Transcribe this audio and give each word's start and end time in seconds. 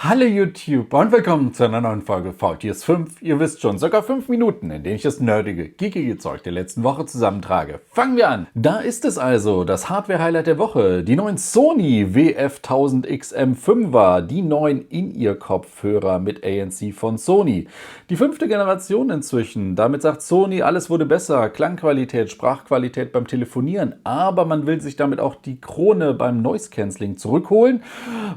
Hallo 0.00 0.24
YouTube 0.24 0.94
und 0.94 1.10
willkommen 1.10 1.52
zu 1.52 1.64
einer 1.64 1.80
neuen 1.80 2.02
Folge 2.02 2.32
VTS 2.32 2.84
5. 2.84 3.20
Ihr 3.20 3.40
wisst 3.40 3.60
schon, 3.60 3.78
sogar 3.78 4.04
5 4.04 4.28
Minuten, 4.28 4.70
in 4.70 4.84
denen 4.84 4.94
ich 4.94 5.02
das 5.02 5.18
nerdige, 5.18 5.70
geekige 5.70 6.16
Zeug 6.18 6.44
der 6.44 6.52
letzten 6.52 6.84
Woche 6.84 7.04
zusammentrage. 7.04 7.80
Fangen 7.90 8.16
wir 8.16 8.28
an! 8.28 8.46
Da 8.54 8.78
ist 8.78 9.04
es 9.04 9.18
also, 9.18 9.64
das 9.64 9.90
Hardware-Highlight 9.90 10.46
der 10.46 10.58
Woche. 10.58 11.02
Die 11.02 11.16
neuen 11.16 11.36
Sony 11.36 12.12
WF1000XM5er, 12.14 14.20
die 14.20 14.42
neuen 14.42 14.86
In-Ear-Kopfhörer 14.88 16.20
mit 16.20 16.44
ANC 16.44 16.94
von 16.94 17.18
Sony. 17.18 17.66
Die 18.08 18.14
fünfte 18.14 18.46
Generation 18.46 19.10
inzwischen. 19.10 19.74
Damit 19.74 20.02
sagt 20.02 20.22
Sony, 20.22 20.62
alles 20.62 20.90
wurde 20.90 21.06
besser. 21.06 21.50
Klangqualität, 21.50 22.30
Sprachqualität 22.30 23.10
beim 23.10 23.26
Telefonieren. 23.26 23.96
Aber 24.04 24.44
man 24.44 24.68
will 24.68 24.80
sich 24.80 24.94
damit 24.94 25.18
auch 25.18 25.34
die 25.34 25.60
Krone 25.60 26.14
beim 26.14 26.40
Noise 26.40 26.70
Cancelling 26.70 27.16
zurückholen. 27.16 27.82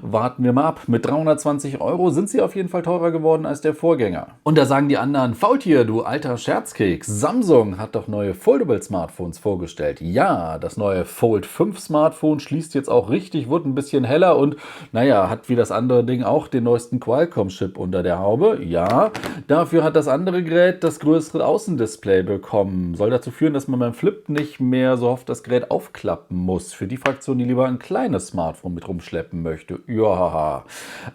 Warten 0.02 0.43
wir 0.43 0.54
mal 0.54 0.66
ab. 0.66 0.86
Mit 0.88 1.05
320 1.05 1.50
20 1.52 1.81
Euro 1.81 2.11
sind 2.11 2.29
sie 2.29 2.39
auf 2.41 2.55
jeden 2.55 2.70
Fall 2.70 2.81
teurer 2.81 3.11
geworden 3.11 3.45
als 3.45 3.59
der 3.59 3.75
Vorgänger. 3.75 4.28
Und 4.43 4.57
da 4.57 4.65
sagen 4.65 4.87
die 4.87 4.97
anderen, 4.97 5.33
Faultier, 5.33 5.83
du 5.83 6.01
alter 6.01 6.37
Scherzkeks, 6.37 7.07
Samsung 7.07 7.78
hat 7.78 7.93
doch 7.96 8.07
neue 8.07 8.33
Foldable 8.33 8.82
Smartphones 8.82 9.37
vorgestellt. 9.37 10.00
Ja, 10.00 10.57
das 10.59 10.78
neue 10.78 11.04
Fold 11.04 11.45
5 11.45 11.78
Smartphone 11.78 12.39
schließt 12.39 12.73
jetzt 12.73 12.87
auch 12.89 13.09
richtig, 13.09 13.50
wird 13.50 13.65
ein 13.65 13.75
bisschen 13.75 14.06
heller 14.06 14.37
und 14.37 14.56
naja, 14.93 15.29
hat 15.29 15.50
wie 15.50 15.57
das 15.57 15.71
andere 15.71 16.06
Ding 16.06 16.23
auch 16.23 16.47
den 16.47 16.64
neuesten 16.64 17.01
Qualcomm-Chip 17.01 17.78
unter 17.78 18.01
der 18.01 18.20
Haube. 18.20 18.59
Ja, 18.64 19.11
dafür 19.47 19.83
hat 19.83 19.97
das 19.97 20.07
andere 20.07 20.43
Gerät 20.43 20.86
das 20.86 21.01
größere 21.01 21.45
Außendisplay 21.45 22.23
bekommen. 22.23 22.95
Soll 22.95 23.09
dazu 23.09 23.29
führen, 23.29 23.54
dass 23.54 23.68
man 23.68 23.81
beim 23.81 23.93
Flip 23.93 24.29
nicht 24.29 24.61
mehr 24.61 24.95
so 24.95 25.09
oft 25.09 25.28
das 25.28 25.43
Gerät 25.43 25.70
aufklappen 25.70 26.37
muss. 26.37 26.71
Für 26.71 26.87
die 26.87 26.95
Fraktion, 26.95 27.39
die 27.39 27.43
lieber 27.43 27.65
ein 27.65 27.78
kleines 27.78 28.28
Smartphone 28.28 28.73
mit 28.73 28.87
rumschleppen 28.87 29.43
möchte. 29.43 29.81
Ja. 29.87 30.64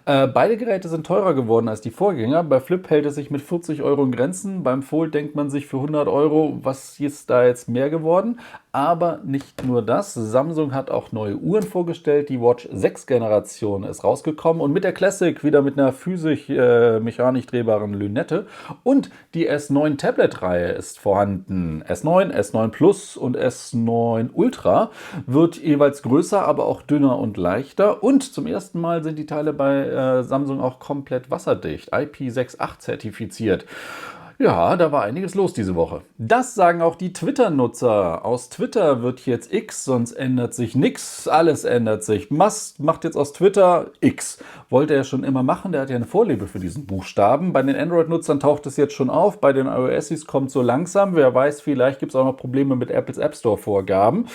Äh, 0.05 0.26
beide 0.33 0.57
Geräte 0.57 0.89
sind 0.89 1.05
teurer 1.05 1.33
geworden 1.33 1.67
als 1.67 1.81
die 1.81 1.91
Vorgänger. 1.91 2.43
Bei 2.43 2.59
Flip 2.59 2.89
hält 2.89 3.05
es 3.05 3.15
sich 3.15 3.31
mit 3.31 3.41
40 3.41 3.81
Euro 3.81 4.03
in 4.03 4.11
Grenzen. 4.11 4.63
Beim 4.63 4.81
Fold 4.81 5.13
denkt 5.13 5.35
man 5.35 5.49
sich 5.49 5.67
für 5.67 5.77
100 5.77 6.07
Euro, 6.07 6.59
was 6.61 6.99
ist 6.99 7.29
da 7.29 7.45
jetzt 7.45 7.69
mehr 7.69 7.89
geworden? 7.89 8.39
Aber 8.77 9.21
nicht 9.23 9.65
nur 9.65 9.81
das. 9.81 10.13
Samsung 10.13 10.71
hat 10.71 10.91
auch 10.91 11.11
neue 11.11 11.35
Uhren 11.35 11.63
vorgestellt. 11.63 12.29
Die 12.29 12.39
Watch 12.39 12.69
6 12.71 13.07
Generation 13.07 13.83
ist 13.83 14.03
rausgekommen 14.03 14.61
und 14.61 14.71
mit 14.71 14.83
der 14.83 14.93
Classic 14.93 15.43
wieder 15.43 15.63
mit 15.63 15.79
einer 15.79 15.91
physisch 15.91 16.47
äh, 16.47 16.99
mechanisch 16.99 17.47
drehbaren 17.47 17.95
Lünette. 17.95 18.45
Und 18.83 19.09
die 19.33 19.49
S9 19.49 19.97
Tablet-Reihe 19.97 20.73
ist 20.73 20.99
vorhanden. 20.99 21.83
S9, 21.89 22.31
S9 22.31 22.67
Plus 22.67 23.17
und 23.17 23.35
S9 23.35 24.29
Ultra 24.31 24.91
wird 25.25 25.57
jeweils 25.57 26.03
größer, 26.03 26.47
aber 26.47 26.67
auch 26.67 26.83
dünner 26.83 27.17
und 27.17 27.37
leichter. 27.37 28.03
Und 28.03 28.31
zum 28.31 28.45
ersten 28.45 28.79
Mal 28.79 29.03
sind 29.03 29.17
die 29.17 29.25
Teile 29.25 29.53
bei 29.53 29.87
äh, 29.87 30.23
Samsung 30.23 30.61
auch 30.61 30.77
komplett 30.77 31.31
wasserdicht, 31.31 31.95
IP68 31.95 32.77
zertifiziert. 32.77 33.65
Ja, 34.39 34.75
da 34.75 34.91
war 34.91 35.01
einiges 35.01 35.33
los 35.33 35.53
diese 35.53 35.73
Woche. 35.73 36.01
Das 36.19 36.53
sagen 36.53 36.83
auch 36.83 36.95
die 36.95 37.11
Twitter-Nutzer. 37.11 38.23
Aus 38.23 38.49
Twitter 38.49 39.01
wird 39.01 39.25
jetzt 39.25 39.51
X, 39.51 39.83
sonst 39.83 40.11
ändert 40.11 40.53
sich 40.53 40.75
nichts. 40.75 41.27
Alles 41.27 41.63
ändert 41.63 42.03
sich. 42.03 42.29
Musk 42.29 42.79
macht 42.79 43.03
jetzt 43.03 43.17
aus 43.17 43.33
Twitter 43.33 43.87
X. 43.99 44.37
Wollte 44.69 44.93
er 44.93 45.05
schon 45.05 45.23
immer 45.23 45.41
machen, 45.41 45.71
der 45.71 45.81
hat 45.81 45.89
ja 45.89 45.95
eine 45.95 46.05
Vorliebe 46.05 46.45
für 46.45 46.59
diesen 46.59 46.85
Buchstaben. 46.85 47.51
Bei 47.51 47.63
den 47.63 47.75
Android-Nutzern 47.75 48.39
taucht 48.39 48.67
es 48.67 48.77
jetzt 48.77 48.93
schon 48.93 49.09
auf. 49.09 49.41
Bei 49.41 49.53
den 49.53 49.65
iOSs 49.65 50.27
kommt 50.27 50.51
so 50.51 50.61
langsam. 50.61 51.15
Wer 51.15 51.33
weiß, 51.33 51.61
vielleicht 51.61 51.99
gibt 51.99 52.11
es 52.11 52.15
auch 52.15 52.25
noch 52.25 52.37
Probleme 52.37 52.75
mit 52.75 52.91
Apples 52.91 53.17
App 53.17 53.35
Store-Vorgaben. 53.35 54.27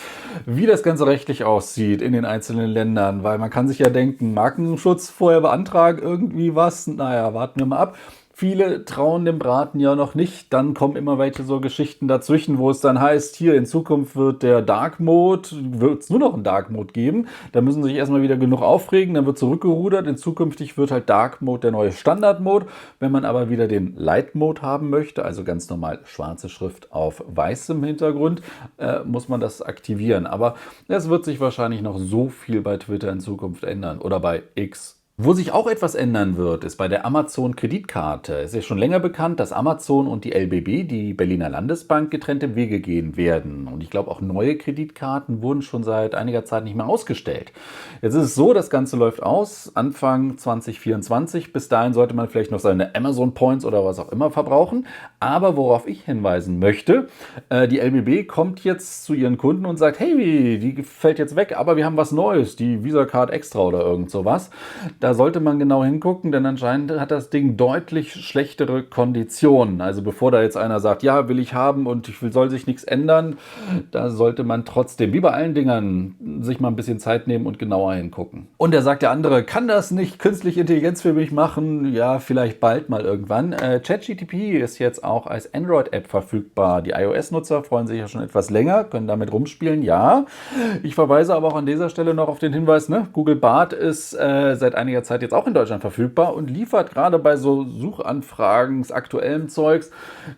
Wie 0.47 0.67
das 0.67 0.83
Ganze 0.83 1.07
rechtlich 1.07 1.45
aussieht 1.45 2.03
in 2.03 2.13
den 2.13 2.25
einzelnen 2.25 2.69
Ländern, 2.69 3.23
weil 3.23 3.39
man 3.39 3.51
kann 3.51 3.69
sich 3.69 3.79
ja 3.79 3.89
denken, 3.89 4.35
Markenschutz 4.35 5.11
vorher 5.11 5.43
beantragen, 5.43 6.03
irgendwie 6.03 6.57
was. 6.57 6.89
Naja, 6.89 7.35
warten 7.35 7.61
wir 7.61 7.67
mal 7.67 7.79
ab. 7.79 7.97
Viele 8.35 8.87
trauen 8.87 9.27
dem 9.27 9.39
Braten 9.39 9.79
ja 9.79 9.95
noch 9.95 10.15
nicht. 10.15 10.53
Dann 10.55 10.73
kommen 10.73 10.97
immer 10.97 11.19
welche 11.19 11.43
so 11.43 11.61
Geschichten 11.61 12.09
dazwischen, 12.09 12.57
wo 12.57 12.71
es 12.71 12.81
dann 12.81 12.99
heißt, 12.99 13.37
hier 13.37 13.55
in 13.55 13.67
Zukunft 13.67 14.17
wird 14.17 14.43
der 14.43 14.63
Dark 14.63 15.01
Mode, 15.01 15.51
wird 15.53 16.03
es 16.03 16.11
nur 16.11 16.19
noch 16.19 16.33
einen 16.33 16.43
Dark 16.43 16.71
Mode 16.71 16.95
geben. 16.95 17.27
Da 17.53 17.61
müssen 17.61 17.83
sich 17.83 17.95
erstmal 17.95 18.23
wieder 18.23 18.39
genug 18.39 18.63
aufregen, 18.63 19.15
dann 19.15 19.27
wird 19.27 19.39
zurückgerudert. 19.39 20.07
In 20.07 20.17
zukünftig 20.17 20.79
wird 20.79 20.91
halt 20.91 21.11
Dark 21.11 21.43
Mode 21.43 21.61
der 21.61 21.71
neue 21.73 21.93
Standard 21.93 22.41
Mode. 22.41 22.67
Wenn 22.99 23.13
man 23.13 23.27
aber 23.27 23.51
wieder 23.51 23.69
den 23.69 23.95
Light 23.97 24.35
Mode 24.35 24.63
haben 24.63 24.89
möchte, 24.89 25.25
also 25.27 25.45
ganz 25.45 25.69
normal 25.69 26.01
schwarze 26.05 26.49
Schrift 26.49 26.91
auf 26.91 27.23
weißem 27.27 27.85
Hintergrund, 27.85 28.41
äh, 28.79 29.01
muss 29.05 29.29
man 29.29 29.41
das 29.41 29.61
aktivieren. 29.61 30.27
Aber 30.27 30.55
es 30.89 31.11
wird 31.11 31.27
sich 31.27 31.39
wahrscheinlich 31.39 31.83
noch 31.83 31.99
so 31.99 32.29
viel 32.29 32.63
bei 32.63 32.79
Twitter 32.79 33.13
in 33.13 33.21
Zukunft 33.21 33.63
ändern 33.63 33.99
oder 33.99 34.21
bei 34.21 34.43
X 34.55 35.02
wo 35.25 35.35
sich 35.35 35.53
auch 35.53 35.69
etwas 35.69 35.95
ändern 35.95 36.37
wird, 36.37 36.65
ist 36.65 36.77
bei 36.77 36.89
der 36.89 37.07
Amazon-Kreditkarte. 37.07 38.41
Es 38.41 38.55
ist 38.55 38.67
schon 38.67 38.79
länger 38.79 38.99
bekannt, 38.99 39.39
dass 39.39 39.53
Amazon 39.53 40.09
und 40.09 40.25
die 40.25 40.33
LBB, 40.33 40.89
die 40.89 41.15
Berliner 41.15 41.49
Landesbank, 41.49 42.11
getrennte 42.11 42.57
Wege 42.57 42.81
gehen 42.81 43.17
werden. 43.17 43.69
Und 43.69 43.85
ich 43.85 43.91
glaube, 43.91 44.11
auch 44.11 44.21
neue 44.21 44.57
Kreditkarten 44.57 45.41
wurden 45.41 45.63
schon 45.63 45.85
seit 45.85 46.17
einiger 46.17 46.45
Zeit 46.45 46.65
nicht 46.65 46.75
mehr 46.75 46.89
ausgestellt. 46.89 47.53
Jetzt 48.01 48.15
ist 48.15 48.25
es 48.25 48.35
so, 48.35 48.53
das 48.53 48.69
Ganze 48.69 48.97
läuft 48.97 49.23
aus 49.23 49.71
Anfang 49.77 50.39
2024. 50.39 51.53
Bis 51.53 51.69
dahin 51.69 51.93
sollte 51.93 52.15
man 52.15 52.29
vielleicht 52.29 52.51
noch 52.51 52.59
seine 52.59 52.95
Amazon 52.97 53.33
Points 53.33 53.65
oder 53.65 53.85
was 53.85 54.01
auch 54.01 54.11
immer 54.11 54.33
verbrauchen. 54.33 54.89
Aber 55.21 55.57
worauf 55.57 55.87
ich 55.87 56.03
hinweisen 56.03 56.59
möchte, 56.59 57.07
äh, 57.49 57.69
die 57.69 57.79
LBB 57.79 58.27
kommt 58.27 58.65
jetzt 58.65 59.05
zu 59.05 59.15
ihren 59.15 59.39
Kunden 59.39 59.67
und 59.67 59.77
sagt, 59.77 60.01
hey, 60.01 60.59
die 60.59 60.83
fällt 60.83 61.21
jetzt 61.21 61.37
weg, 61.37 61.57
aber 61.57 61.77
wir 61.77 61.85
haben 61.85 61.97
was 61.97 62.11
Neues, 62.11 62.57
die 62.57 62.83
Visa 62.83 63.05
Card 63.05 63.31
Extra 63.31 63.61
oder 63.61 63.83
irgend 63.83 64.11
sowas. 64.11 64.51
Da 64.99 65.12
sollte 65.15 65.41
man 65.41 65.59
genau 65.59 65.85
hingucken, 65.85 66.33
denn 66.33 66.47
anscheinend 66.47 66.93
hat 66.93 67.11
das 67.11 67.31
Ding 67.31 67.57
deutlich 67.57 68.13
schlechtere 68.13 68.83
Konditionen. 68.83 69.81
Also 69.81 70.03
bevor 70.03 70.31
da 70.31 70.43
jetzt 70.43 70.57
einer 70.57 70.81
sagt, 70.81 71.03
ja, 71.03 71.29
will 71.29 71.39
ich 71.39 71.55
haben 71.55 71.87
und 71.87 72.09
ich 72.09 72.21
will, 72.23 72.33
soll 72.33 72.51
sich 72.51 72.67
nichts 72.67 72.85
ändern, 72.85 73.37
da 73.91 74.11
sollte 74.11 74.45
man 74.45 74.65
trotzdem, 74.65 75.13
wie 75.13 75.21
bei 75.21 75.31
allen 75.31 75.55
Dingern, 75.55 76.15
sich 76.41 76.61
mal 76.61 76.69
ein 76.69 76.77
bisschen 76.77 76.99
Zeit 76.99 77.27
nehmen 77.27 77.47
und 77.47 77.59
genauer 77.59 77.95
hingucken. 77.95 78.49
Und 78.57 78.75
da 78.75 78.83
sagt 78.83 79.03
der 79.03 79.11
andere, 79.11 79.45
kann 79.45 79.69
das 79.69 79.91
nicht 79.91 80.19
künstliche 80.19 80.61
Intelligenz 80.61 81.03
für 81.03 81.13
mich 81.13 81.33
machen? 81.33 81.93
Ja, 81.93 82.19
vielleicht 82.19 82.61
bald 82.61 82.89
mal 82.89 83.03
irgendwann. 83.03 83.53
Äh, 83.53 83.81
ChatGTP 83.81 84.61
ist 84.61 84.79
jetzt 84.79 85.03
auch 85.05 85.27
als 85.27 85.53
Android-App 85.55 86.07
verfügbar. 86.07 86.83
Die 86.83 86.91
iOS-Nutzer 86.91 87.65
freuen 87.65 87.87
sich 87.87 87.99
ja 87.99 88.09
schon 88.09 88.23
etwas 88.23 88.51
länger, 88.51 88.85
können 88.85 89.07
damit 89.07 89.33
rumspielen, 89.33 89.83
ja. 89.83 90.27
Ich 90.83 90.95
verweise 90.95 91.35
aber 91.35 91.49
auch 91.49 91.57
an 91.57 91.67
dieser 91.67 91.89
Stelle 91.89 92.15
noch 92.15 92.29
auf 92.29 92.39
den 92.39 92.53
Hinweis, 92.53 92.89
ne? 92.89 93.09
Google 93.13 93.37
Bart 93.37 93.73
ist 93.73 94.15
äh, 94.15 94.57
seit 94.57 94.75
einiger 94.75 94.92
einiger 94.93 95.05
Zeit 95.05 95.23
jetzt 95.23 95.33
auch 95.33 95.47
in 95.47 95.55
Deutschland 95.55 95.81
verfügbar 95.81 96.35
und 96.35 96.51
liefert 96.51 96.93
gerade 96.93 97.19
bei 97.19 97.37
so 97.37 97.65
Suchanfragen, 97.65 98.85
aktuellem 98.91 99.49
Zeugs 99.49 99.91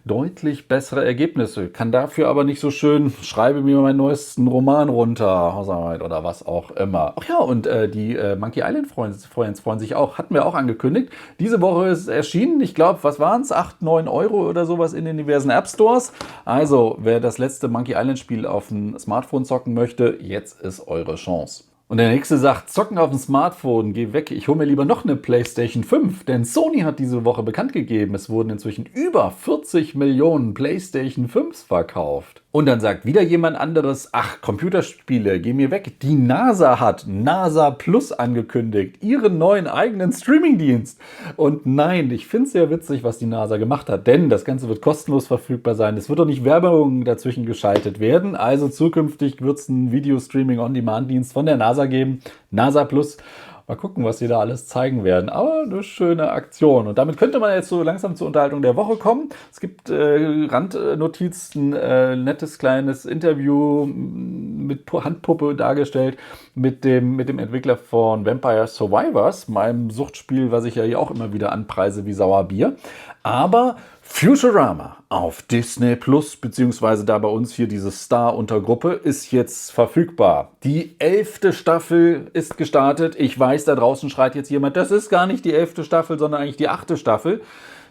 deutlich 0.05 0.69
bessere 0.69 1.05
Ergebnisse. 1.05 1.69
Kann 1.69 1.91
dafür 1.91 2.29
aber 2.29 2.45
nicht 2.45 2.61
so 2.61 2.71
schön, 2.71 3.13
schreibe 3.23 3.63
mir 3.63 3.81
meinen 3.81 3.97
neuesten 3.97 4.47
Roman 4.47 4.89
runter, 4.89 5.55
Hausarbeit 5.55 6.03
oder 6.03 6.23
was 6.23 6.47
auch 6.47 6.71
immer. 6.73 7.15
Ach 7.19 7.29
ja, 7.29 7.39
und 7.39 7.67
äh, 7.67 7.89
die 7.89 8.15
äh, 8.15 8.37
Monkey 8.37 8.61
Island 8.61 8.87
Friends, 8.87 9.27
Friends 9.27 9.61
freuen 9.61 9.81
sich 9.81 9.97
auch, 9.97 10.19
hatten 10.19 10.35
wir 10.35 10.47
auch 10.47 10.55
angekündigt. 10.55 11.11
Diese 11.41 11.61
Woche 11.61 11.89
ist 11.89 12.07
erschienen, 12.07 12.61
ich 12.61 12.75
glaube, 12.75 13.01
was 13.03 13.19
waren 13.19 13.43
es, 13.43 13.51
8, 13.51 13.83
9 13.83 14.07
Euro 14.07 14.49
oder 14.49 14.67
sowas 14.67 14.93
in 14.93 15.05
den 15.05 15.17
diversen 15.17 15.51
App 15.51 15.67
Stores. 15.67 16.13
Also, 16.45 16.97
wer 17.01 17.19
das 17.19 17.39
letzte 17.39 17.67
Monkey 17.67 17.93
Island 17.93 18.21
Spiel 18.21 18.47
auf 18.47 18.69
dem 18.69 18.99
Smartphone 18.99 19.45
zocken 19.45 19.75
möchte, 19.75 20.19
jetzt 20.21 20.61
ist 20.61 20.87
eure 20.87 21.17
Chance. 21.17 21.65
Und 21.87 21.99
der 21.99 22.09
nächste 22.09 22.39
sagt, 22.39 22.71
zocken 22.71 22.97
auf 22.97 23.11
dem 23.11 23.19
Smartphone, 23.19 23.93
geh 23.93 24.13
weg, 24.13 24.31
ich 24.31 24.49
hole 24.49 24.57
mir 24.57 24.65
lieber 24.65 24.85
noch 24.85 25.05
eine 25.05 25.17
PlayStation 25.17 25.85
5. 25.85 26.25
Denn 26.25 26.45
Sony 26.45 26.81
hat 26.81 26.99
diese 26.99 27.25
Woche 27.25 27.43
bekannt 27.43 27.73
gegeben, 27.73 28.15
es 28.15 28.31
wurden 28.31 28.51
inzwischen 28.51 28.87
über 28.87 29.31
40 29.31 29.95
Millionen 29.95 30.55
PlayStation 30.55 31.29
5s 31.29 31.67
verkauft. 31.67 32.44
Und 32.55 32.67
dann 32.67 32.79
sagt 32.79 33.05
wieder 33.05 33.21
jemand 33.21 33.57
anderes, 33.57 34.11
ach, 34.13 34.41
Computerspiele, 34.41 35.41
geh 35.41 35.53
mir 35.53 35.73
weg. 35.73 35.99
Die 36.03 36.15
NASA 36.15 36.79
hat 36.79 37.05
NASA 37.09 37.73
Plus 37.73 38.13
angekündigt, 38.13 39.03
ihren 39.03 39.39
neuen 39.39 39.67
eigenen 39.67 40.13
Streamingdienst. 40.13 41.01
Und 41.35 41.67
nein, 41.67 42.13
ich 42.13 42.29
finde 42.29 42.47
es 42.47 42.53
sehr 42.53 42.71
witzig, 42.71 43.03
was 43.03 43.19
die 43.19 43.27
NASA 43.27 43.57
gemacht 43.57 43.89
hat, 43.89 44.07
denn 44.07 44.29
das 44.29 44.45
Ganze 44.45 44.69
wird 44.69 44.83
kostenlos 44.83 45.27
verfügbar 45.27 45.75
sein. 45.75 45.97
Es 45.97 46.09
wird 46.09 46.21
doch 46.21 46.27
nicht 46.27 46.45
Werbung 46.45 47.05
dazwischen 47.05 47.45
geschaltet 47.45 47.99
werden. 47.99 48.37
Also 48.37 48.69
zukünftig 48.69 49.43
wird 49.43 49.59
es 49.59 49.69
einen 49.69 49.91
Video-Streaming-on-Demand-Dienst 49.91 51.33
von 51.33 51.47
der 51.47 51.57
NASA 51.57 51.87
geben, 51.87 52.21
NASA 52.53 52.85
Plus. 52.85 53.17
Mal 53.67 53.77
gucken, 53.77 54.05
was 54.05 54.19
sie 54.19 54.29
da 54.29 54.41
alles 54.41 54.67
zeigen 54.67 55.05
werden. 55.05 55.31
Aber 55.31 55.63
eine 55.63 55.83
schöne 55.83 56.31
Aktion. 56.31 56.87
Und 56.87 56.99
damit 56.99 57.17
könnte 57.17 57.39
man 57.39 57.55
jetzt 57.55 57.71
so 57.71 57.83
langsam 57.83 58.15
zur 58.15 58.27
Unterhaltung 58.27 58.61
der 58.61 58.77
Woche 58.77 58.97
kommen. 58.97 59.31
Es 59.51 59.59
gibt 59.59 59.89
äh, 59.89 60.47
Randnotizen, 60.51 61.73
äh, 61.73 62.15
nettes 62.15 62.59
kleines 62.59 63.07
Interview 63.07 63.87
mit 63.87 64.93
Handpuppe 64.93 65.55
dargestellt 65.55 66.19
mit 66.55 66.85
dem, 66.85 67.17
mit 67.17 67.29
dem 67.29 67.39
Entwickler 67.39 67.77
von 67.77 68.25
Vampire 68.25 68.67
Survivors, 68.67 69.49
meinem 69.49 69.91
Suchtspiel, 69.91 70.53
was 70.53 70.65
ich 70.65 70.77
ja 70.77 70.85
hier 70.85 71.01
auch 71.01 71.11
immer 71.11 71.33
wieder 71.33 71.53
anpreise 71.53 72.07
wie 72.07 72.13
Sauerbier. 72.13 72.77
Aber 73.23 73.77
Futurama 74.03 74.99
auf 75.09 75.43
Disney 75.43 75.97
Plus, 75.97 76.37
beziehungsweise 76.37 77.05
da 77.05 77.19
bei 77.19 77.29
uns 77.29 77.55
hier 77.55 77.67
diese 77.67 77.91
Star-Untergruppe, 77.91 78.93
ist 78.93 79.33
jetzt 79.33 79.73
verfügbar. 79.73 80.53
Die 80.63 80.95
elfte 80.99 81.53
Staffel 81.53 82.31
ist 82.35 82.57
gestartet. 82.57 83.17
Ich 83.19 83.39
weiß, 83.39 83.65
da 83.65 83.75
draußen 83.75 84.11
schreit 84.11 84.35
jetzt 84.35 84.51
jemand, 84.51 84.77
das 84.77 84.91
ist 84.91 85.09
gar 85.09 85.27
nicht 85.27 85.45
die 85.45 85.55
elfte 85.55 85.83
Staffel, 85.83 86.19
sondern 86.19 86.43
eigentlich 86.43 86.57
die 86.57 86.69
achte 86.69 86.97
Staffel. 86.97 87.41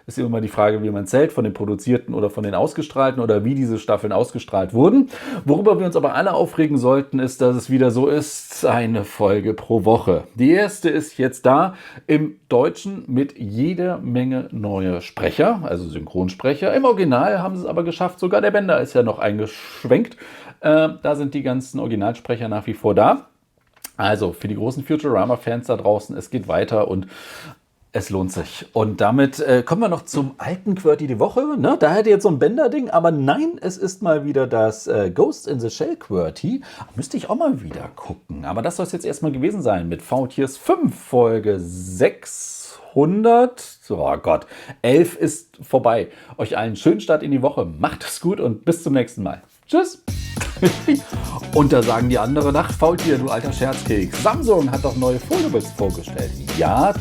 Ist 0.05 0.17
immer 0.17 0.41
die 0.41 0.50
Frage, 0.50 0.83
wie 0.83 0.89
man 0.89 1.07
zählt, 1.07 1.31
von 1.31 1.45
den 1.45 1.53
produzierten 1.53 2.13
oder 2.13 2.29
von 2.29 2.44
den 2.44 2.55
ausgestrahlten 2.55 3.21
oder 3.21 3.45
wie 3.45 3.55
diese 3.55 3.79
Staffeln 3.79 4.11
ausgestrahlt 4.11 4.73
wurden. 4.73 5.09
Worüber 5.45 5.79
wir 5.79 5.85
uns 5.85 5.95
aber 5.95 6.13
alle 6.15 6.33
aufregen 6.33 6.77
sollten, 6.77 7.19
ist, 7.19 7.39
dass 7.39 7.55
es 7.55 7.69
wieder 7.69 7.89
so 7.89 8.07
ist, 8.07 8.65
eine 8.65 9.05
Folge 9.05 9.53
pro 9.53 9.85
Woche. 9.85 10.25
Die 10.35 10.51
erste 10.51 10.89
ist 10.89 11.17
jetzt 11.17 11.45
da 11.45 11.75
im 12.05 12.35
Deutschen 12.50 13.05
mit 13.07 13.38
jeder 13.38 14.00
Menge 14.00 14.50
neue 14.51 15.00
Sprecher, 15.00 15.61
also 15.63 15.88
Synchronsprecher. 15.88 16.73
Im 16.73 16.83
Original 16.83 17.41
haben 17.41 17.56
sie 17.56 17.61
es 17.61 17.67
aber 17.67 17.83
geschafft, 17.83 18.19
sogar 18.19 18.41
der 18.41 18.51
Bender 18.51 18.81
ist 18.81 18.94
ja 18.94 19.03
noch 19.03 19.19
eingeschwenkt. 19.19 20.17
Äh, 20.59 20.89
da 21.01 21.15
sind 21.15 21.33
die 21.33 21.44
ganzen 21.44 21.79
Originalsprecher 21.79 22.49
nach 22.49 22.67
wie 22.67 22.73
vor 22.73 22.94
da. 22.94 23.27
Also 23.95 24.33
für 24.33 24.47
die 24.47 24.56
großen 24.56 24.83
Futurama-Fans 24.83 25.67
da 25.67 25.77
draußen, 25.77 26.17
es 26.17 26.29
geht 26.29 26.47
weiter 26.47 26.88
und 26.88 27.07
es 27.94 28.10
lohnt 28.10 28.34
sich. 28.34 28.66
Und 28.74 29.01
damit 29.01 29.40
äh, 29.40 29.62
kommen 29.62 29.81
wir 29.81 29.88
noch 29.88 30.04
zum 30.04 30.31
alten 30.40 30.74
QWERTY 30.74 31.06
die 31.06 31.19
Woche. 31.19 31.45
Ne? 31.60 31.78
Da 31.80 31.94
hätte 31.94 32.10
jetzt 32.10 32.24
so 32.24 32.30
ein 32.30 32.40
Bänder-Ding, 32.40 32.90
aber 32.90 33.12
nein, 33.12 33.60
es 33.62 33.78
ist 33.78 34.01
mal 34.01 34.25
wieder 34.25 34.48
das 34.48 34.88
äh, 34.88 35.12
Ghost 35.12 35.48
in 35.48 35.60
the 35.60 35.69
Shell 35.69 35.98
QWERTY. 35.98 36.62
Müsste 36.95 37.18
ich 37.18 37.30
auch 37.30 37.36
mal 37.36 37.62
wieder 37.62 37.92
gucken. 37.95 38.45
Aber 38.45 38.63
das 38.63 38.78
soll 38.78 38.88
es 38.88 38.94
jetzt 38.94 39.06
erstmal 39.06 39.31
gewesen 39.31 39.62
sein 39.62 39.88
mit 39.88 40.01
VTiers 40.01 40.57
5, 40.57 41.00
Folge 41.00 41.60
600. 41.60 43.78
Oh 43.90 44.18
Gott, 44.18 44.48
11 44.81 45.16
ist 45.18 45.60
vorbei. 45.62 46.07
Euch 46.38 46.57
allen 46.57 46.75
schönen 46.75 47.00
Start 47.00 47.22
in 47.22 47.30
die 47.30 47.44
Woche. 47.44 47.66
Macht 47.66 48.04
es 48.04 48.19
gut 48.19 48.40
und 48.40 48.66
bis 48.66 48.81
zum 48.81 48.94
nächsten 48.94 49.22
Mal. 49.22 49.44
Tschüss. 49.68 50.04
Und 51.54 51.74
da 51.74 51.84
sagen 51.84 52.10
die 52.10 52.18
anderen, 52.18 52.56
ach, 52.56 52.72
Faultier, 52.72 53.18
du 53.18 53.30
alter 53.30 53.54
Scherzkeks. 53.54 54.24
Samsung 54.24 54.72
hat 54.72 54.84
doch 54.84 54.95
neue 54.95 55.19
Foldables 55.19 55.69
vorgestellt. 55.72 56.31
Ja, 56.57 56.94